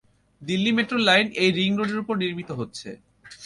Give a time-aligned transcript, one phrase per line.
[0.41, 2.89] দিল্লি মেট্রোর লাইন এই রিং রোডের উপর নির্মিত হচ্ছে।